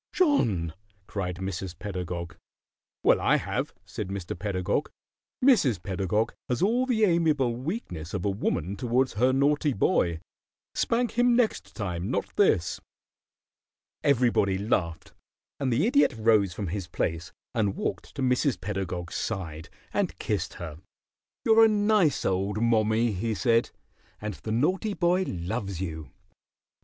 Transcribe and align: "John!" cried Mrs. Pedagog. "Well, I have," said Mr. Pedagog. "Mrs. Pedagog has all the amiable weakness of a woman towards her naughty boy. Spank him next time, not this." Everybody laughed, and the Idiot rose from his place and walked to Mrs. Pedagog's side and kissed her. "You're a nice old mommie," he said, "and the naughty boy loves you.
"John!" 0.11 0.73
cried 1.05 1.35
Mrs. 1.35 1.77
Pedagog. 1.77 2.35
"Well, 3.03 3.21
I 3.21 3.35
have," 3.35 3.71
said 3.85 4.07
Mr. 4.07 4.33
Pedagog. 4.35 4.89
"Mrs. 5.45 5.83
Pedagog 5.83 6.33
has 6.49 6.63
all 6.63 6.87
the 6.87 7.03
amiable 7.05 7.55
weakness 7.55 8.15
of 8.15 8.25
a 8.25 8.29
woman 8.31 8.75
towards 8.75 9.13
her 9.13 9.31
naughty 9.31 9.73
boy. 9.73 10.19
Spank 10.73 11.19
him 11.19 11.35
next 11.35 11.75
time, 11.75 12.09
not 12.09 12.35
this." 12.35 12.81
Everybody 14.03 14.57
laughed, 14.57 15.13
and 15.59 15.71
the 15.71 15.85
Idiot 15.85 16.15
rose 16.17 16.51
from 16.51 16.69
his 16.69 16.87
place 16.87 17.31
and 17.53 17.75
walked 17.75 18.15
to 18.15 18.23
Mrs. 18.23 18.59
Pedagog's 18.59 19.13
side 19.13 19.69
and 19.93 20.17
kissed 20.17 20.55
her. 20.55 20.79
"You're 21.45 21.63
a 21.63 21.67
nice 21.69 22.25
old 22.25 22.59
mommie," 22.59 23.11
he 23.11 23.35
said, 23.35 23.69
"and 24.19 24.33
the 24.33 24.51
naughty 24.51 24.95
boy 24.95 25.25
loves 25.27 25.79
you. 25.79 26.09